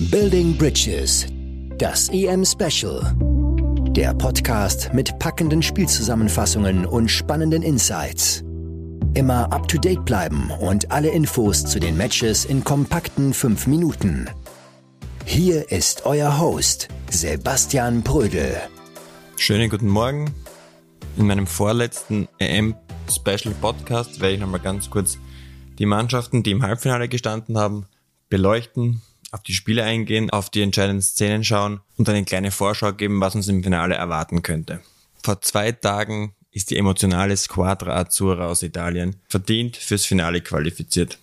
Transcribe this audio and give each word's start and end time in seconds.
Building 0.00 0.56
Bridges, 0.56 1.24
das 1.78 2.08
EM 2.08 2.44
Special. 2.44 3.14
Der 3.90 4.12
Podcast 4.12 4.92
mit 4.92 5.16
packenden 5.20 5.62
Spielzusammenfassungen 5.62 6.84
und 6.84 7.08
spannenden 7.08 7.62
Insights. 7.62 8.42
Immer 9.14 9.52
up 9.52 9.68
to 9.68 9.78
date 9.78 10.04
bleiben 10.04 10.50
und 10.50 10.90
alle 10.90 11.10
Infos 11.10 11.64
zu 11.64 11.78
den 11.78 11.96
Matches 11.96 12.44
in 12.44 12.64
kompakten 12.64 13.32
5 13.32 13.68
Minuten. 13.68 14.28
Hier 15.26 15.70
ist 15.70 16.04
euer 16.06 16.40
Host, 16.40 16.88
Sebastian 17.12 18.02
Brödel. 18.02 18.56
Schönen 19.36 19.70
guten 19.70 19.88
Morgen. 19.88 20.34
In 21.16 21.28
meinem 21.28 21.46
vorletzten 21.46 22.26
EM 22.40 22.74
Special 23.08 23.54
Podcast 23.60 24.20
werde 24.20 24.34
ich 24.34 24.40
nochmal 24.40 24.58
ganz 24.58 24.90
kurz 24.90 25.18
die 25.78 25.86
Mannschaften, 25.86 26.42
die 26.42 26.50
im 26.50 26.64
Halbfinale 26.64 27.08
gestanden 27.08 27.56
haben, 27.56 27.86
beleuchten, 28.28 29.00
auf 29.34 29.42
die 29.42 29.52
Spiele 29.52 29.82
eingehen, 29.82 30.30
auf 30.30 30.48
die 30.48 30.62
entscheidenden 30.62 31.02
Szenen 31.02 31.42
schauen 31.42 31.80
und 31.96 32.08
eine 32.08 32.24
kleine 32.24 32.52
Vorschau 32.52 32.92
geben, 32.92 33.20
was 33.20 33.34
uns 33.34 33.48
im 33.48 33.64
Finale 33.64 33.96
erwarten 33.96 34.42
könnte. 34.42 34.80
Vor 35.24 35.42
zwei 35.42 35.72
Tagen 35.72 36.36
ist 36.52 36.70
die 36.70 36.76
emotionale 36.76 37.36
Squadra 37.36 37.96
Azzurra 37.96 38.46
aus 38.46 38.62
Italien 38.62 39.16
verdient 39.28 39.76
fürs 39.76 40.06
Finale 40.06 40.40
qualifiziert. 40.40 41.18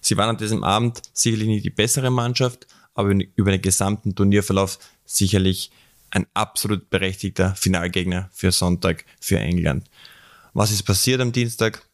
Sie 0.00 0.16
waren 0.16 0.30
an 0.30 0.38
diesem 0.38 0.64
Abend 0.64 1.00
sicherlich 1.12 1.46
nicht 1.46 1.64
die 1.64 1.70
bessere 1.70 2.10
Mannschaft, 2.10 2.66
aber 2.94 3.14
über 3.36 3.52
den 3.52 3.62
gesamten 3.62 4.16
Turnierverlauf 4.16 4.80
sicherlich 5.04 5.70
ein 6.10 6.26
absolut 6.34 6.90
berechtigter 6.90 7.54
Finalgegner 7.54 8.28
für 8.32 8.50
Sonntag 8.50 9.04
für 9.20 9.38
England. 9.38 9.88
Was 10.52 10.72
ist 10.72 10.82
passiert 10.82 11.20
am 11.20 11.30
Dienstag? 11.30 11.86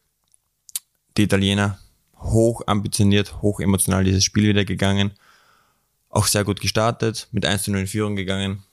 Die 1.15 1.23
Italiener 1.23 1.77
hoch 2.21 2.61
ambitioniert, 2.67 3.41
hoch 3.41 3.59
emotional 3.59 4.03
dieses 4.03 4.23
Spiel 4.23 4.49
wieder 4.49 4.65
gegangen. 4.65 5.11
Auch 6.09 6.27
sehr 6.27 6.43
gut 6.43 6.59
gestartet, 6.59 7.27
mit 7.31 7.45
1 7.45 7.63
zu 7.63 7.71
0 7.71 7.81
in 7.81 7.87
Führung 7.87 8.15
gegangen. 8.15 8.63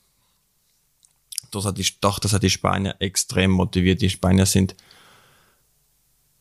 Das 1.51 1.65
hat 1.65 1.79
die, 1.79 1.87
doch, 2.01 2.19
das 2.19 2.33
hat 2.33 2.43
die 2.43 2.51
Spanier 2.51 2.97
extrem 2.99 3.51
motiviert. 3.51 4.03
Die 4.03 4.11
Spanier 4.11 4.47
sind 4.47 4.75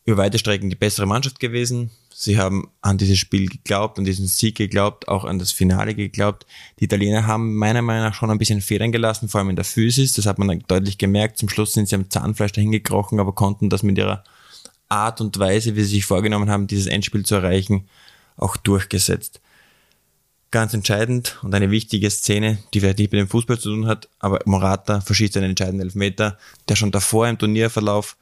über 0.04 0.18
weite 0.18 0.38
Strecken 0.38 0.70
die 0.70 0.76
bessere 0.76 1.06
Mannschaft 1.06 1.40
gewesen. 1.40 1.90
Sie 2.14 2.38
haben 2.38 2.70
an 2.80 2.96
dieses 2.96 3.18
Spiel 3.18 3.48
geglaubt, 3.48 3.98
an 3.98 4.04
diesen 4.04 4.26
Sieg 4.26 4.56
geglaubt, 4.56 5.08
auch 5.08 5.24
an 5.24 5.38
das 5.38 5.52
Finale 5.52 5.94
geglaubt. 5.94 6.46
Die 6.78 6.84
Italiener 6.84 7.26
haben 7.26 7.56
meiner 7.56 7.82
Meinung 7.82 8.04
nach 8.04 8.14
schon 8.14 8.30
ein 8.30 8.38
bisschen 8.38 8.62
Federn 8.62 8.92
gelassen, 8.92 9.28
vor 9.28 9.40
allem 9.40 9.50
in 9.50 9.56
der 9.56 9.64
Physis. 9.64 10.14
Das 10.14 10.24
hat 10.24 10.38
man 10.38 10.48
dann 10.48 10.64
deutlich 10.66 10.96
gemerkt. 10.96 11.38
Zum 11.38 11.48
Schluss 11.48 11.74
sind 11.74 11.88
sie 11.88 11.96
am 11.96 12.08
Zahnfleisch 12.08 12.52
dahin 12.52 12.72
gekrochen, 12.72 13.20
aber 13.20 13.32
konnten 13.32 13.68
das 13.68 13.82
mit 13.82 13.98
ihrer 13.98 14.24
Art 14.88 15.20
und 15.20 15.38
Weise, 15.38 15.76
wie 15.76 15.82
sie 15.82 15.96
sich 15.96 16.04
vorgenommen 16.04 16.50
haben, 16.50 16.66
dieses 16.66 16.86
Endspiel 16.86 17.24
zu 17.24 17.36
erreichen, 17.36 17.88
auch 18.36 18.56
durchgesetzt. 18.56 19.40
Ganz 20.50 20.74
entscheidend 20.74 21.38
und 21.42 21.54
eine 21.54 21.70
wichtige 21.70 22.10
Szene, 22.10 22.58
die 22.72 22.80
vielleicht 22.80 22.98
nicht 22.98 23.12
mit 23.12 23.20
dem 23.20 23.28
Fußball 23.28 23.58
zu 23.58 23.70
tun 23.70 23.86
hat, 23.86 24.08
aber 24.20 24.40
Morata 24.44 25.00
verschießt 25.00 25.36
einen 25.36 25.50
entscheidenden 25.50 25.86
Elfmeter, 25.86 26.38
der 26.68 26.76
schon 26.76 26.92
davor 26.92 27.28
im 27.28 27.38
Turnierverlauf 27.38 28.16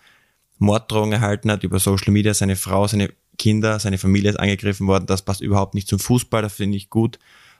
Morddrohungen 0.58 1.12
erhalten 1.12 1.50
hat 1.50 1.64
über 1.64 1.78
Social 1.78 2.12
Media, 2.12 2.32
seine 2.32 2.56
Frau, 2.56 2.86
seine 2.86 3.12
Kinder, 3.38 3.78
seine 3.78 3.98
Familie 3.98 4.30
ist 4.30 4.38
angegriffen 4.38 4.86
worden. 4.86 5.06
Das 5.06 5.22
passt 5.22 5.40
überhaupt 5.40 5.74
nicht 5.74 5.88
zum 5.88 5.98
Fußball, 5.98 6.42
das 6.42 6.54
finde 6.54 6.76
ich 6.76 6.90
gut, 6.90 7.18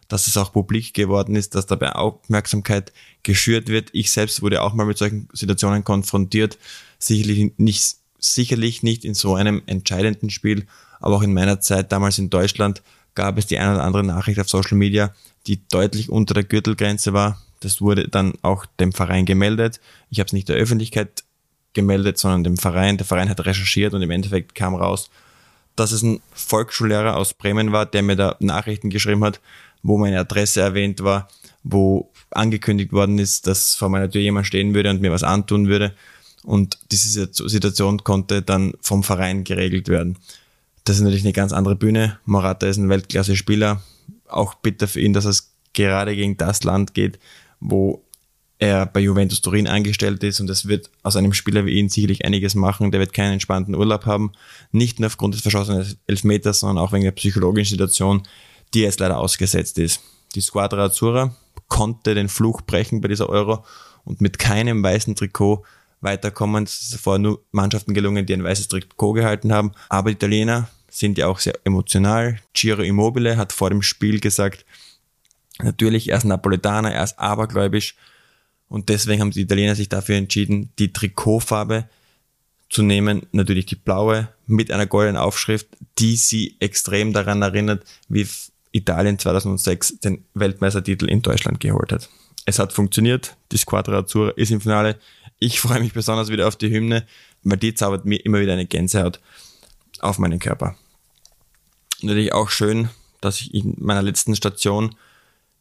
dass 0.09 0.27
es 0.27 0.37
auch 0.37 0.53
publik 0.53 0.95
geworden 0.95 1.37
ist, 1.37 1.55
dass 1.55 1.67
dabei 1.67 1.93
Aufmerksamkeit 1.93 2.93
geschürt 3.23 3.69
wird. 3.69 3.91
Ich 3.93 4.11
selbst 4.11 4.43
wurde 4.43 4.63
auch 4.63 4.75
mal 4.75 4.87
mit 4.87 4.99
solchen 4.99 5.29
Situationen 5.33 5.85
konfrontiert, 5.85 6.59
sicherlich 6.99 7.53
nicht 7.57 7.97
sicherlich 8.33 8.83
nicht 8.83 9.05
in 9.05 9.15
so 9.15 9.35
einem 9.35 9.63
entscheidenden 9.67 10.31
Spiel, 10.31 10.67
aber 11.01 11.17
auch 11.17 11.23
in 11.23 11.35
meiner 11.35 11.61
Zeit 11.61 11.93
damals 11.93 12.19
in 12.19 12.31
Deutschland 12.31 12.83
gab 13.15 13.39
es 13.39 13.47
die 13.47 13.59
eine 13.59 13.75
oder 13.75 13.85
andere 13.85 14.05
Nachricht 14.05 14.41
auf 14.41 14.49
Social 14.49 14.77
Media, 14.77 15.15
die 15.47 15.61
deutlich 15.69 16.11
unter 16.11 16.35
der 16.35 16.45
Gürtelgrenze 16.45 17.13
war. 17.13 17.41
Das 17.61 17.81
wurde 17.81 18.09
dann 18.09 18.35
auch 18.43 18.67
dem 18.81 18.93
Verein 18.93 19.25
gemeldet. 19.25 19.81
Ich 20.11 20.19
habe 20.19 20.27
es 20.27 20.33
nicht 20.33 20.49
der 20.49 20.57
Öffentlichkeit 20.57 21.25
gemeldet, 21.75 22.19
sondern 22.19 22.45
dem 22.45 22.57
Verein. 22.57 22.97
Der 22.97 23.07
Verein 23.07 23.29
hat 23.29 23.45
recherchiert 23.45 23.95
und 23.95 24.03
im 24.03 24.11
Endeffekt 24.11 24.55
kam 24.55 24.75
raus, 24.75 25.11
dass 25.77 25.93
es 25.93 26.03
ein 26.03 26.21
Volksschullehrer 26.33 27.17
aus 27.17 27.35
Bremen 27.35 27.73
war, 27.73 27.87
der 27.87 28.03
mir 28.03 28.17
da 28.17 28.37
Nachrichten 28.41 28.91
geschrieben 28.91 29.25
hat, 29.25 29.41
wo 29.83 29.99
meine 29.99 30.21
Adresse 30.21 30.61
erwähnt 30.61 31.03
war, 31.03 31.29
wo 31.63 32.11
angekündigt 32.31 32.93
worden 32.93 33.19
ist, 33.19 33.47
dass 33.47 33.75
vor 33.75 33.89
meiner 33.89 34.11
Tür 34.11 34.21
jemand 34.21 34.47
stehen 34.47 34.75
würde 34.75 34.91
und 34.91 35.01
mir 35.01 35.13
was 35.13 35.23
antun 35.23 35.69
würde. 35.69 35.95
Und 36.45 36.79
diese 36.93 37.31
Situation 37.33 38.05
konnte 38.05 38.43
dann 38.43 38.75
vom 38.81 39.03
Verein 39.03 39.45
geregelt 39.45 39.89
werden. 39.89 40.19
Das 40.85 40.97
ist 40.97 41.03
natürlich 41.03 41.25
eine 41.25 41.33
ganz 41.33 41.53
andere 41.53 41.75
Bühne. 41.75 42.19
Morata 42.27 42.67
ist 42.67 42.77
ein 42.77 42.91
Weltklasse-Spieler. 42.91 43.83
Auch 44.29 44.55
bitter 44.55 44.87
für 44.87 45.01
ihn, 45.01 45.15
dass 45.15 45.25
es 45.25 45.55
gerade 45.73 46.15
gegen 46.15 46.37
das 46.37 46.63
Land 46.63 46.95
geht, 46.95 47.19
wo 47.61 48.05
er 48.59 48.87
bei 48.87 49.01
Juventus 49.01 49.41
Turin 49.41 49.67
angestellt 49.67 50.23
ist 50.23 50.41
und 50.41 50.49
es 50.49 50.69
wird 50.69 50.91
aus 51.03 51.17
einem 51.17 51.33
Spieler 51.33 51.67
wie 51.67 51.79
ihn 51.79 51.89
sicherlich 51.89 52.25
einiges 52.25 52.55
machen. 52.55 52.93
Der 52.93 53.01
wird 53.01 53.13
keinen 53.13 53.35
entspannten 53.35 53.75
Urlaub 53.75 54.07
haben. 54.07 54.33
Nicht 54.71 55.01
nur 55.01 55.09
aufgrund 55.09 55.35
des 55.35 55.43
verschossenen 55.43 55.87
Elfmeters, 56.07 56.61
sondern 56.61 56.79
auch 56.79 56.93
wegen 56.93 57.05
der 57.05 57.11
psychologischen 57.13 57.71
Situation, 57.71 58.23
die 58.73 58.81
jetzt 58.81 59.01
leider 59.01 59.19
ausgesetzt 59.19 59.79
ist. 59.79 60.01
Die 60.35 60.41
Squadra 60.41 60.85
Azzurra 60.85 61.35
konnte 61.69 62.15
den 62.15 62.29
Fluch 62.29 62.61
brechen 62.63 63.01
bei 63.01 63.09
dieser 63.09 63.29
Euro 63.29 63.65
und 64.05 64.21
mit 64.21 64.39
keinem 64.39 64.83
weißen 64.83 65.17
Trikot 65.17 65.65
weiterkommen. 66.05 66.65
Es 66.65 66.81
ist 66.81 67.01
vorher 67.01 67.19
nur 67.19 67.45
Mannschaften 67.51 67.95
gelungen, 67.95 68.27
die 68.27 68.35
ein 68.35 68.45
weißes 68.45 68.69
Trikot 68.69 69.15
gehalten 69.15 69.53
haben. 69.53 69.73
Aber 69.89 70.11
die 70.11 70.15
Italiener 70.15 70.69
sind 70.89 71.19
ja 71.19 71.27
auch 71.27 71.41
sehr 71.41 71.59
emotional. 71.65 72.39
Giro 72.53 72.83
Immobile 72.83 73.37
hat 73.37 73.53
vor 73.53 73.71
dem 73.71 73.83
Spiel 73.83 74.21
gesagt, 74.21 74.65
natürlich, 75.61 76.11
er 76.11 76.19
ist 76.19 76.25
Napoletaner, 76.25 76.93
er 76.93 77.03
ist 77.03 77.19
abergläubisch. 77.19 77.97
Und 78.69 78.89
deswegen 78.89 79.21
haben 79.21 79.31
die 79.31 79.43
Italiener 79.43 79.75
sich 79.75 79.89
dafür 79.89 80.17
entschieden, 80.17 80.71
die 80.79 80.93
Trikotfarbe 80.93 81.89
zu 82.71 82.83
nehmen, 82.83 83.27
natürlich 83.33 83.67
die 83.67 83.77
blaue 83.77 84.29
mit 84.47 84.71
einer 84.71 84.87
goldenen 84.87 85.17
Aufschrift, 85.17 85.69
die 85.99 86.17
sie 86.17 86.57
extrem 86.61 87.13
daran 87.13 87.43
erinnert, 87.43 87.85
wie 88.09 88.27
Italien 88.73 89.19
2006 89.19 90.01
den 90.01 90.25
Weltmeistertitel 90.35 91.09
in 91.09 91.23
Deutschland 91.23 91.61
geholt 91.61 91.93
hat. 91.93 92.09
Es 92.47 92.59
hat 92.59 92.73
funktioniert, 92.73 93.37
die 93.53 93.57
Squadra 93.57 93.99
Azzurra 93.99 94.31
ist 94.37 94.51
im 94.51 94.61
Finale. 94.61 94.99
Ich 95.39 95.61
freue 95.61 95.81
mich 95.81 95.93
besonders 95.93 96.31
wieder 96.31 96.49
auf 96.49 96.57
die 96.57 96.71
Hymne, 96.71 97.07
weil 97.43 97.59
die 97.59 97.75
zaubert 97.75 98.05
mir 98.05 98.25
immer 98.25 98.41
wieder 98.41 98.53
eine 98.53 98.67
Gänsehaut 98.67 99.21
auf 100.01 100.19
meinen 100.19 100.39
Körper. 100.39 100.77
Natürlich 102.03 102.33
auch 102.33 102.51
schön, 102.51 102.89
dass 103.21 103.41
ich 103.41 103.55
in 103.55 103.75
meiner 103.79 104.03
letzten 104.03 104.37
Station 104.37 104.95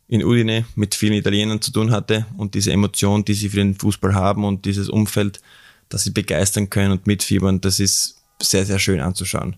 in 0.08 0.24
Udine 0.24 0.66
mit 0.76 0.96
vielen 0.96 1.14
Italienern 1.14 1.62
zu 1.62 1.72
tun 1.72 1.92
hatte 1.92 2.26
und 2.38 2.56
diese 2.56 2.72
Emotion, 2.72 3.26
die 3.26 3.34
sie 3.34 3.50
für 3.50 3.58
den 3.58 3.76
Fußball 3.76 4.14
haben 4.14 4.44
und 4.44 4.66
dieses 4.66 4.90
Umfeld, 4.90 5.42
das 5.90 6.04
sie 6.04 6.12
begeistern 6.12 6.70
können 6.70 6.92
und 6.92 7.08
mitfiebern, 7.08 7.62
das 7.62 7.80
ist 7.80 8.22
sehr, 8.42 8.66
sehr 8.66 8.80
schön 8.80 9.00
anzuschauen. 9.00 9.56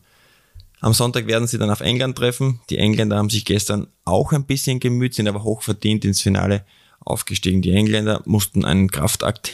Am 0.82 0.94
Sonntag 0.94 1.26
werden 1.28 1.48
sie 1.48 1.58
dann 1.58 1.72
auf 1.72 1.82
England 1.82 2.18
treffen. 2.18 2.60
Die 2.70 2.78
Engländer 2.78 3.18
haben 3.18 3.30
sich 3.30 3.46
gestern 3.46 3.88
auch 4.04 4.34
ein 4.34 4.46
bisschen 4.46 4.80
gemüht, 4.80 5.16
sind 5.16 5.28
aber 5.28 5.44
hochverdient 5.44 6.06
ins 6.06 6.22
Finale 6.22 6.64
aufgestiegen. 7.00 7.62
Die 7.62 7.72
Engländer 7.72 8.22
mussten 8.26 8.66
einen 8.66 8.92
Kraftakt 8.92 9.48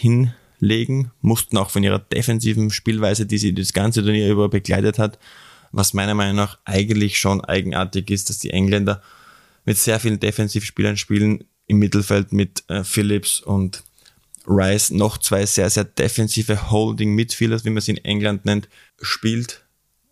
hinlegen, 0.62 1.12
mussten 1.22 1.58
auch 1.58 1.70
von 1.70 1.84
ihrer 1.84 2.00
defensiven 2.00 2.70
Spielweise, 2.70 3.26
die 3.26 3.38
sie 3.38 3.54
das 3.54 3.74
ganze 3.74 4.02
Turnier 4.02 4.30
über 4.30 4.48
begleitet 4.48 5.00
hat, 5.00 5.20
was 5.72 5.94
meiner 5.94 6.14
Meinung 6.14 6.36
nach 6.36 6.60
eigentlich 6.66 7.20
schon 7.20 7.42
eigenartig 7.42 8.10
ist, 8.10 8.30
dass 8.30 8.40
die 8.40 8.52
Engländer 8.52 9.02
mit 9.66 9.78
sehr 9.78 10.00
vielen 10.00 10.20
Defensivspielern 10.20 10.98
spielen, 10.98 11.44
im 11.68 11.80
Mittelfeld 11.80 12.34
mit 12.34 12.64
äh, 12.70 12.84
Phillips 12.84 13.42
und 13.42 13.84
Rice, 14.48 14.90
noch 14.90 15.18
zwei 15.18 15.46
sehr, 15.46 15.70
sehr 15.70 15.86
defensive 15.86 16.72
Holding 16.72 17.14
Midfielders, 17.14 17.64
wie 17.64 17.70
man 17.70 17.82
sie 17.82 17.92
in 17.92 18.04
England 18.04 18.46
nennt, 18.46 18.68
spielt. 19.02 19.64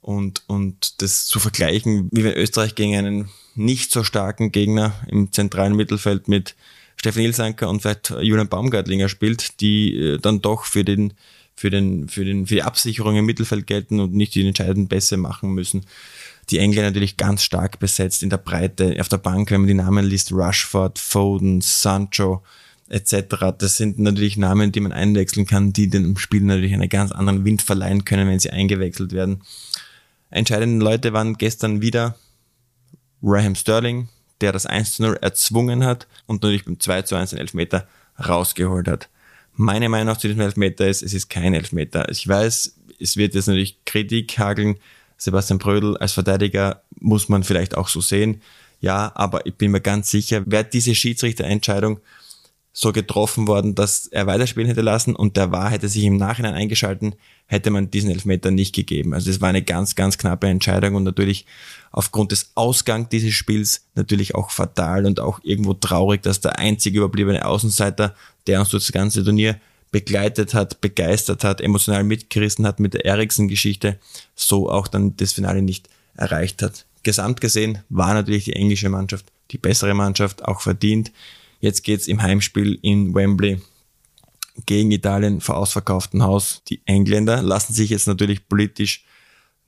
Und, 0.01 0.43
und 0.47 1.01
das 1.01 1.25
zu 1.25 1.39
vergleichen, 1.39 2.07
wie 2.11 2.23
wenn 2.23 2.33
Österreich 2.33 2.75
gegen 2.75 2.95
einen 2.95 3.29
nicht 3.55 3.91
so 3.91 4.03
starken 4.03 4.51
Gegner 4.51 4.93
im 5.07 5.31
zentralen 5.33 5.75
Mittelfeld 5.75 6.27
mit 6.27 6.55
Stefan 6.99 7.23
Ilsanker 7.23 7.69
und 7.69 7.81
vielleicht 7.81 8.09
Julian 8.09 8.49
Baumgartlinger 8.49 9.07
spielt, 9.07 9.61
die 9.61 9.95
äh, 9.95 10.17
dann 10.19 10.41
doch 10.41 10.65
für 10.65 10.83
den, 10.83 11.13
für 11.55 11.69
den, 11.69 12.09
für 12.09 12.25
den, 12.25 12.45
für 12.45 12.55
die 12.55 12.63
Absicherung 12.63 13.15
im 13.15 13.25
Mittelfeld 13.25 13.67
gelten 13.67 14.01
und 14.01 14.13
nicht 14.13 14.35
die 14.35 14.45
entscheidenden 14.45 14.89
Pässe 14.89 15.15
machen 15.15 15.53
müssen. 15.53 15.85
Die 16.49 16.57
Engländer 16.57 16.89
natürlich 16.89 17.15
ganz 17.15 17.43
stark 17.43 17.79
besetzt 17.79 18.21
in 18.21 18.29
der 18.29 18.37
Breite, 18.37 18.97
auf 18.99 19.07
der 19.07 19.17
Bank, 19.17 19.49
wenn 19.49 19.61
man 19.61 19.67
die 19.67 19.75
Namen 19.75 20.05
liest, 20.05 20.33
Rushford, 20.33 20.99
Foden, 20.99 21.61
Sancho, 21.61 22.43
etc. 22.89 23.53
Das 23.57 23.77
sind 23.77 23.97
natürlich 23.99 24.35
Namen, 24.35 24.73
die 24.73 24.81
man 24.81 24.91
einwechseln 24.91 25.45
kann, 25.45 25.71
die 25.71 25.89
dem 25.89 26.17
Spiel 26.17 26.41
natürlich 26.41 26.73
einen 26.73 26.89
ganz 26.89 27.13
anderen 27.13 27.45
Wind 27.45 27.61
verleihen 27.61 28.03
können, 28.03 28.27
wenn 28.27 28.39
sie 28.39 28.49
eingewechselt 28.49 29.13
werden. 29.13 29.41
Entscheidende 30.31 30.83
Leute 30.83 31.13
waren 31.13 31.35
gestern 31.35 31.81
wieder 31.81 32.15
Raheem 33.21 33.55
Sterling, 33.55 34.09
der 34.41 34.51
das 34.51 34.65
1 34.65 34.95
zu 34.95 35.03
0 35.03 35.17
erzwungen 35.21 35.83
hat 35.85 36.07
und 36.25 36.41
natürlich 36.41 36.65
beim 36.65 36.79
2 36.79 37.03
zu 37.03 37.15
1 37.15 37.31
den 37.31 37.39
Elfmeter 37.39 37.87
rausgeholt 38.27 38.87
hat. 38.87 39.09
Meine 39.55 39.89
Meinung 39.89 40.17
zu 40.17 40.27
diesem 40.27 40.41
Elfmeter 40.41 40.87
ist, 40.87 41.01
es 41.01 41.13
ist 41.13 41.29
kein 41.29 41.53
Elfmeter. 41.53 42.09
Ich 42.09 42.27
weiß, 42.27 42.75
es 42.99 43.17
wird 43.17 43.35
jetzt 43.35 43.47
natürlich 43.47 43.83
Kritik 43.85 44.37
hageln. 44.37 44.77
Sebastian 45.17 45.59
Brödel 45.59 45.97
als 45.97 46.13
Verteidiger 46.13 46.81
muss 46.99 47.27
man 47.27 47.43
vielleicht 47.43 47.75
auch 47.75 47.89
so 47.89 47.99
sehen. 47.99 48.41
Ja, 48.81 49.11
aber 49.15 49.45
ich 49.45 49.55
bin 49.55 49.71
mir 49.71 49.81
ganz 49.81 50.09
sicher, 50.09 50.43
wäre 50.45 50.63
diese 50.63 50.95
Schiedsrichterentscheidung 50.95 51.99
so 52.81 52.93
getroffen 52.93 53.45
worden, 53.45 53.75
dass 53.75 54.07
er 54.07 54.25
weiterspielen 54.25 54.69
hätte 54.69 54.79
lassen 54.79 55.13
und 55.13 55.35
der 55.35 55.51
war 55.51 55.69
hätte 55.69 55.89
sich 55.89 56.05
im 56.05 56.15
Nachhinein 56.15 56.53
eingeschalten, 56.53 57.13
hätte 57.45 57.71
man 57.71 57.91
diesen 57.91 58.09
Elfmeter 58.09 58.51
nicht 58.51 58.73
gegeben. 58.73 59.13
Also 59.13 59.29
es 59.29 59.41
war 59.41 59.49
eine 59.49 59.61
ganz, 59.61 59.95
ganz 59.95 60.17
knappe 60.17 60.47
Entscheidung 60.47 60.95
und 60.95 61.03
natürlich 61.03 61.45
aufgrund 61.91 62.31
des 62.31 62.51
Ausgangs 62.55 63.09
dieses 63.09 63.33
Spiels 63.33 63.85
natürlich 63.95 64.33
auch 64.33 64.49
fatal 64.49 65.05
und 65.05 65.19
auch 65.19 65.41
irgendwo 65.43 65.73
traurig, 65.73 66.21
dass 66.21 66.39
der 66.39 66.57
einzige 66.57 66.99
überbliebene 66.99 67.43
Außenseiter, 67.43 68.15
der 68.47 68.61
uns 68.61 68.69
durch 68.69 68.85
das 68.85 68.93
ganze 68.93 69.25
Turnier 69.25 69.59
begleitet 69.91 70.53
hat, 70.53 70.79
begeistert 70.79 71.43
hat, 71.43 71.59
emotional 71.59 72.05
mitgerissen 72.05 72.65
hat 72.65 72.79
mit 72.79 72.93
der 72.93 73.03
Eriksen-Geschichte, 73.03 73.99
so 74.35 74.69
auch 74.69 74.87
dann 74.87 75.17
das 75.17 75.33
Finale 75.33 75.61
nicht 75.61 75.89
erreicht 76.15 76.61
hat. 76.61 76.85
Gesamt 77.03 77.41
gesehen 77.41 77.79
war 77.89 78.13
natürlich 78.13 78.45
die 78.45 78.53
englische 78.53 78.87
Mannschaft 78.87 79.25
die 79.51 79.57
bessere 79.57 79.93
Mannschaft, 79.93 80.45
auch 80.45 80.61
verdient. 80.61 81.11
Jetzt 81.59 81.83
geht's 81.83 82.07
im 82.07 82.21
Heimspiel 82.21 82.79
in 82.81 83.13
Wembley 83.13 83.61
gegen 84.65 84.91
Italien 84.91 85.41
vor 85.41 85.57
ausverkauftem 85.57 86.23
Haus. 86.23 86.63
Die 86.69 86.81
Engländer 86.85 87.41
lassen 87.41 87.73
sich 87.73 87.89
jetzt 87.89 88.07
natürlich 88.07 88.47
politisch 88.47 89.05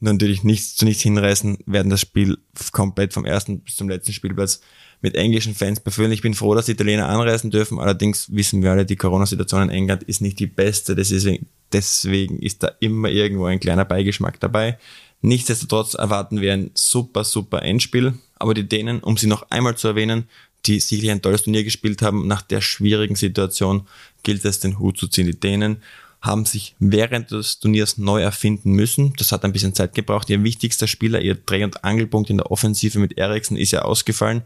natürlich 0.02 0.44
nichts 0.44 0.76
zu 0.76 0.86
nichts 0.86 1.04
hinreißen, 1.04 1.60
werden 1.66 1.90
das 1.90 2.02
Spiel 2.02 2.38
komplett 2.72 3.14
vom 3.14 3.26
ersten 3.26 3.62
bis 3.62 3.76
zum 3.76 3.88
letzten 3.88 4.14
Spielplatz 4.14 4.62
mit 5.02 5.16
englischen 5.16 5.56
Fans 5.56 5.80
befüllen. 5.80 6.12
Ich 6.12 6.22
bin 6.22 6.34
froh, 6.34 6.54
dass 6.54 6.66
die 6.66 6.74
Italiener 6.74 7.08
anreisen 7.08 7.52
dürfen. 7.52 7.80
Allerdings 7.80 8.34
wissen 8.34 8.62
wir 8.62 8.72
alle, 8.72 8.86
die 8.86 8.96
Corona-Situation 8.96 9.64
in 9.64 9.70
England 9.70 10.04
ist 10.04 10.22
nicht 10.22 10.40
die 10.40 10.48
beste. 10.48 10.96
Deswegen, 10.96 11.48
deswegen 11.72 12.40
ist 12.40 12.64
da 12.64 12.72
immer 12.80 13.10
irgendwo 13.10 13.46
ein 13.46 13.60
kleiner 13.60 13.86
Beigeschmack 13.86 14.40
dabei. 14.40 14.78
Nichtsdestotrotz 15.22 15.94
erwarten 15.94 16.42
wir 16.42 16.54
ein 16.54 16.72
super, 16.74 17.24
super 17.24 17.64
Endspiel. 17.64 18.14
Aber 18.36 18.54
die 18.54 18.68
Dänen, 18.68 19.02
um 19.02 19.18
sie 19.18 19.28
noch 19.28 19.50
einmal 19.52 19.76
zu 19.76 19.88
erwähnen, 19.88 20.28
die 20.66 20.80
sicherlich 20.80 21.12
ein 21.12 21.22
tolles 21.22 21.44
Turnier 21.44 21.64
gespielt 21.64 22.02
haben. 22.02 22.28
Nach 22.28 22.42
der 22.42 22.62
schwierigen 22.62 23.16
Situation 23.16 23.88
gilt 24.24 24.46
es, 24.46 24.60
den 24.60 24.80
Hut 24.80 24.98
zu 24.98 25.08
ziehen. 25.08 25.26
Die 25.26 25.40
Dänen 25.40 25.78
haben 26.22 26.46
sich 26.46 26.76
während 26.80 27.32
des 27.32 27.60
Turniers 27.60 27.98
neu 27.98 28.22
erfinden 28.22 28.74
müssen. 28.74 29.14
Das 29.18 29.32
hat 29.32 29.44
ein 29.44 29.54
bisschen 29.54 29.74
Zeit 29.74 29.96
gebraucht. 29.96 30.30
Ihr 30.30 30.44
wichtigster 30.44 30.88
Spieler, 30.88 31.22
ihr 31.22 31.36
Dreh- 31.36 31.64
und 31.64 31.84
Angelpunkt 31.84 32.30
in 32.30 32.38
der 32.38 32.52
Offensive 32.52 33.00
mit 33.00 33.18
Eriksen 33.18 33.58
ist 33.58 33.72
ja 33.72 33.82
ausgefallen 33.82 34.44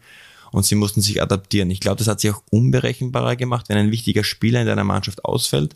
und 0.51 0.65
sie 0.65 0.75
mussten 0.75 1.01
sich 1.01 1.21
adaptieren. 1.21 1.69
Ich 1.69 1.81
glaube, 1.81 1.97
das 1.97 2.07
hat 2.07 2.21
sich 2.21 2.31
auch 2.31 2.41
unberechenbarer 2.49 3.35
gemacht, 3.35 3.67
wenn 3.67 3.77
ein 3.77 3.91
wichtiger 3.91 4.23
Spieler 4.23 4.61
in 4.61 4.67
deiner 4.67 4.85
Mannschaft 4.85 5.25
ausfällt 5.25 5.75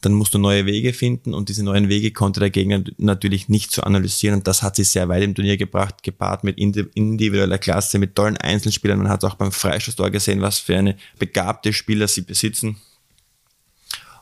dann 0.00 0.12
musst 0.12 0.34
du 0.34 0.38
neue 0.38 0.64
Wege 0.66 0.92
finden 0.92 1.34
und 1.34 1.48
diese 1.48 1.64
neuen 1.64 1.88
Wege 1.88 2.12
konnte 2.12 2.40
der 2.40 2.50
Gegner 2.50 2.84
natürlich 2.98 3.48
nicht 3.48 3.72
so 3.72 3.82
analysieren 3.82 4.36
und 4.36 4.46
das 4.46 4.62
hat 4.62 4.76
sie 4.76 4.84
sehr 4.84 5.08
weit 5.08 5.24
im 5.24 5.34
Turnier 5.34 5.56
gebracht, 5.56 6.02
gepaart 6.02 6.44
mit 6.44 6.58
individueller 6.58 7.58
Klasse, 7.58 7.98
mit 7.98 8.14
tollen 8.14 8.36
Einzelspielern. 8.36 8.98
Man 8.98 9.08
hat 9.08 9.24
auch 9.24 9.34
beim 9.34 9.50
Freistoßtor 9.52 10.10
gesehen, 10.10 10.40
was 10.40 10.58
für 10.58 10.76
eine 10.76 10.96
begabte 11.18 11.72
Spieler 11.72 12.06
sie 12.06 12.22
besitzen 12.22 12.76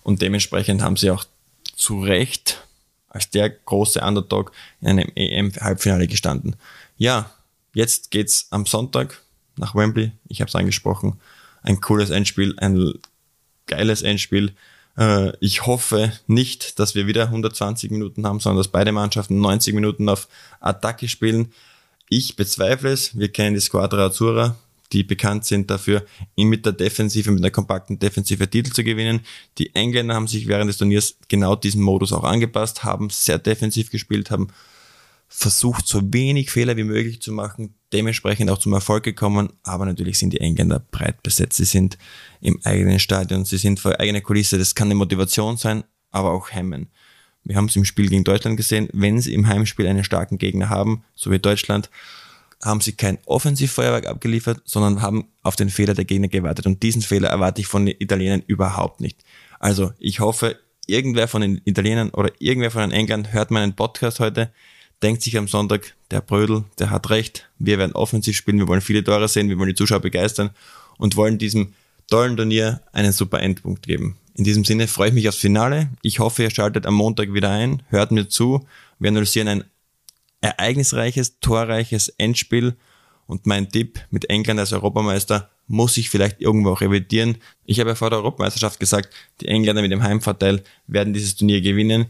und 0.03 0.23
dementsprechend 0.23 0.83
haben 0.83 0.97
sie 0.97 1.11
auch 1.11 1.25
zu 1.75 2.01
Recht 2.01 2.63
als 3.09 3.31
der 3.31 3.51
große 3.51 4.01
Underdog 4.01 4.53
in 4.81 4.89
einem 4.89 5.11
EM-Halbfinale 5.15 6.07
gestanden. 6.07 6.57
Ja, 6.97 7.31
jetzt 7.75 8.11
geht's 8.11 8.47
am 8.51 8.67
Sonntag 8.67 9.23
nach 9.57 9.75
Wembley. 9.75 10.13
Ich 10.29 10.41
habe 10.41 10.49
es 10.49 10.55
angesprochen. 10.55 11.19
Ein 11.63 11.81
cooles 11.81 12.11
Endspiel, 12.11 12.55
ein 12.59 12.95
geiles 13.67 14.03
Endspiel. 14.03 14.53
Äh, 14.97 15.33
ich 15.41 15.67
hoffe 15.67 16.13
nicht, 16.27 16.79
dass 16.79 16.95
wir 16.95 17.07
wieder 17.07 17.25
120 17.25 17.91
Minuten 17.91 18.27
haben, 18.27 18.41
sondern 18.41 18.59
dass 18.59 18.69
beide 18.69 18.93
Mannschaften 18.93 19.41
90 19.41 19.75
Minuten 19.75 20.09
auf 20.09 20.29
Attacke 20.61 21.09
spielen. 21.09 21.53
Ich 22.09 22.37
bezweifle 22.37 22.91
es. 22.91 23.19
Wir 23.19 23.31
kennen 23.31 23.55
die 23.55 23.61
Squadra 23.61 24.07
Azzurra, 24.07 24.57
die 24.93 25.03
bekannt 25.03 25.45
sind 25.45 25.71
dafür, 25.71 26.05
mit 26.37 26.65
der 26.65 26.73
Defensive, 26.73 27.31
mit 27.31 27.41
einer 27.41 27.51
kompakten 27.51 27.99
Defensive 27.99 28.49
Titel 28.49 28.73
zu 28.73 28.85
gewinnen. 28.85 29.21
Die 29.59 29.75
Engländer 29.75 30.15
haben 30.15 30.29
sich 30.29 30.47
während 30.47 30.69
des 30.69 30.79
Turniers 30.79 31.17
genau 31.29 31.57
diesen 31.57 31.83
Modus 31.83 32.13
auch 32.13 32.25
angepasst, 32.25 32.85
haben 32.85 33.11
sehr 33.11 33.39
defensiv 33.39 33.91
gespielt, 33.91 34.31
haben 34.31 34.49
versucht, 35.29 35.89
so 35.89 36.01
wenig 36.13 36.51
Fehler 36.51 36.77
wie 36.77 36.85
möglich 36.85 37.21
zu 37.21 37.33
machen, 37.33 37.75
dementsprechend 37.93 38.51
auch 38.51 38.59
zum 38.59 38.73
Erfolg 38.73 39.05
gekommen, 39.05 39.53
aber 39.63 39.87
natürlich 39.87 40.19
sind 40.19 40.33
die 40.33 40.41
Engländer 40.41 40.81
breit 40.91 41.23
besetzt. 41.23 41.57
Sie 41.57 41.65
sind 41.65 41.99
im 42.41 42.61
eigenen 42.65 42.99
Stadion, 42.99 43.45
sie 43.45 43.59
sind 43.59 43.81
vor 43.81 43.99
eigener 44.01 44.21
Kulisse. 44.21 44.59
Das 44.59 44.75
kann 44.75 44.89
eine 44.89 44.97
Motivation 44.97 45.57
sein, 45.57 45.85
aber 46.11 46.33
auch 46.33 46.51
hemmen. 46.51 46.89
Wir 47.45 47.57
haben 47.57 47.67
es 47.67 47.77
im 47.77 47.85
Spiel 47.85 48.09
gegen 48.09 48.25
Deutschland 48.25 48.57
gesehen, 48.57 48.89
wenn 48.93 49.21
sie 49.21 49.33
im 49.33 49.47
Heimspiel 49.47 49.87
einen 49.87 50.03
starken 50.03 50.39
Gegner 50.39 50.69
haben, 50.69 51.05
so 51.15 51.31
wie 51.31 51.39
Deutschland, 51.39 51.91
haben 52.65 52.81
sie 52.81 52.93
kein 52.93 53.19
Offensivfeuerwerk 53.27 54.07
abgeliefert, 54.07 54.63
sondern 54.65 55.03
haben 55.03 55.29
auf 55.43 55.55
den 55.55 55.69
Fehler 55.69 55.95
der 55.95 56.07
Gegner 56.07 56.29
gewartet. 56.29 56.67
Und 56.67 56.83
diesen 56.83 57.03
Fehler 57.03 57.29
erwarte 57.29 57.61
ich 57.61 57.67
von 57.69 57.87
den 57.87 57.95
Italienern 57.99 58.43
überhaupt 58.47 59.01
nicht. 59.01 59.23
Also 59.61 59.93
ich 59.99 60.21
hoffe, 60.21 60.59
irgendwer 60.87 61.29
von 61.29 61.43
den 61.43 61.61
Italienern 61.65 62.11
oder 62.11 62.31
irgendwer 62.39 62.71
von 62.71 62.83
den 62.83 62.93
Engländern 62.93 63.33
hört 63.33 63.51
meinen 63.51 63.77
Podcast 63.77 64.19
heute 64.19 64.51
denkt 65.03 65.23
sich 65.23 65.37
am 65.37 65.49
Sonntag, 65.49 65.95
der 66.11 66.21
Brödel, 66.21 66.65
der 66.79 66.91
hat 66.91 67.11
recht, 67.11 67.49
wir 67.59 67.79
werden 67.79 67.93
offensiv 67.93 68.37
spielen, 68.37 68.59
wir 68.59 68.69
wollen 68.69 68.81
viele 68.81 69.05
Tore 69.05 69.29
sehen, 69.29 69.49
wir 69.49 69.59
wollen 69.59 69.69
die 69.69 69.75
Zuschauer 69.75 70.01
begeistern 70.01 70.51
und 70.99 71.17
wollen 71.17 71.39
diesem 71.39 71.75
tollen 72.09 72.37
Turnier 72.37 72.81
einen 72.93 73.13
super 73.13 73.41
Endpunkt 73.41 73.83
geben. 73.83 74.17
In 74.35 74.45
diesem 74.45 74.65
Sinne 74.65 74.87
freue 74.87 75.09
ich 75.09 75.15
mich 75.15 75.29
aufs 75.29 75.39
Finale. 75.39 75.91
Ich 76.03 76.19
hoffe, 76.19 76.43
ihr 76.43 76.51
schaltet 76.51 76.87
am 76.87 76.95
Montag 76.95 77.33
wieder 77.33 77.51
ein, 77.51 77.83
hört 77.89 78.13
mir 78.13 78.29
zu. 78.29 78.67
Wir 78.99 79.09
analysieren 79.09 79.49
ein 79.49 79.65
ereignisreiches, 80.41 81.41
torreiches 81.41 82.09
Endspiel 82.11 82.77
und 83.27 83.47
mein 83.47 83.71
Tipp 83.71 84.01
mit 84.11 84.31
England 84.31 84.61
als 84.61 84.73
Europameister 84.73 85.51
muss 85.67 85.97
ich 85.97 86.11
vielleicht 86.11 86.41
irgendwo 86.41 86.71
auch 86.71 86.81
revidieren. 86.81 87.39
Ich 87.65 87.81
habe 87.81 87.91
ja 87.91 87.97
vor 87.97 88.11
der 88.11 88.21
Europameisterschaft 88.21 88.79
gesagt, 88.79 89.13
die 89.41 89.49
Engländer 89.49 89.83
mit 89.83 89.91
dem 89.91 90.03
Heimvorteil 90.03 90.63
werden 90.87 91.13
dieses 91.13 91.35
Turnier 91.35 91.61
gewinnen. 91.61 92.07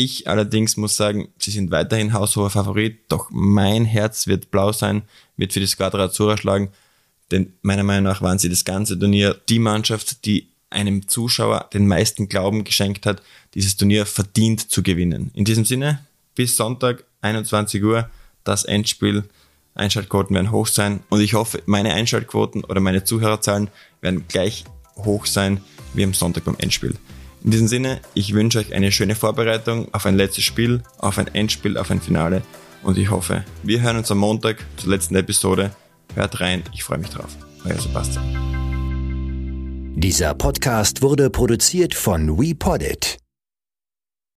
Ich 0.00 0.28
allerdings 0.28 0.76
muss 0.76 0.96
sagen, 0.96 1.26
sie 1.38 1.50
sind 1.50 1.72
weiterhin 1.72 2.12
haushoher 2.12 2.50
Favorit, 2.50 3.00
doch 3.08 3.30
mein 3.32 3.84
Herz 3.84 4.28
wird 4.28 4.52
blau 4.52 4.70
sein, 4.70 5.02
wird 5.36 5.52
für 5.52 5.58
die 5.58 5.66
Squadra 5.66 6.04
Azzurra 6.04 6.36
schlagen, 6.36 6.68
denn 7.32 7.54
meiner 7.62 7.82
Meinung 7.82 8.04
nach 8.04 8.22
waren 8.22 8.38
sie 8.38 8.48
das 8.48 8.64
ganze 8.64 8.96
Turnier 8.96 9.36
die 9.48 9.58
Mannschaft, 9.58 10.24
die 10.24 10.50
einem 10.70 11.08
Zuschauer 11.08 11.68
den 11.74 11.88
meisten 11.88 12.28
Glauben 12.28 12.62
geschenkt 12.62 13.06
hat, 13.06 13.22
dieses 13.54 13.76
Turnier 13.76 14.06
verdient 14.06 14.70
zu 14.70 14.84
gewinnen. 14.84 15.32
In 15.34 15.44
diesem 15.44 15.64
Sinne, 15.64 16.06
bis 16.36 16.56
Sonntag, 16.56 17.02
21 17.22 17.82
Uhr, 17.82 18.08
das 18.44 18.62
Endspiel. 18.62 19.24
Einschaltquoten 19.74 20.36
werden 20.36 20.52
hoch 20.52 20.68
sein 20.68 21.00
und 21.08 21.22
ich 21.22 21.34
hoffe, 21.34 21.60
meine 21.66 21.92
Einschaltquoten 21.94 22.62
oder 22.62 22.80
meine 22.80 23.02
Zuhörerzahlen 23.02 23.68
werden 24.00 24.26
gleich 24.28 24.64
hoch 24.94 25.26
sein 25.26 25.60
wie 25.92 26.04
am 26.04 26.14
Sonntag 26.14 26.44
beim 26.44 26.56
Endspiel. 26.58 26.94
In 27.44 27.50
diesem 27.50 27.68
Sinne, 27.68 28.00
ich 28.14 28.34
wünsche 28.34 28.58
euch 28.58 28.74
eine 28.74 28.90
schöne 28.92 29.14
Vorbereitung 29.14 29.92
auf 29.94 30.06
ein 30.06 30.16
letztes 30.16 30.44
Spiel, 30.44 30.82
auf 30.98 31.18
ein 31.18 31.28
Endspiel, 31.34 31.78
auf 31.78 31.90
ein 31.90 32.00
Finale 32.00 32.42
und 32.82 32.98
ich 32.98 33.10
hoffe, 33.10 33.44
wir 33.62 33.80
hören 33.80 33.96
uns 33.98 34.10
am 34.10 34.18
Montag 34.18 34.64
zur 34.76 34.90
letzten 34.90 35.16
Episode. 35.16 35.70
Hört 36.14 36.40
rein, 36.40 36.62
ich 36.72 36.84
freue 36.84 36.98
mich 36.98 37.10
drauf. 37.10 37.36
Euer 37.64 37.78
Sebastian. 37.78 38.48
Dieser 39.96 40.34
Podcast 40.34 41.02
wurde 41.02 41.28
produziert 41.28 41.94
von 41.94 42.38
WePoddit. 42.38 43.18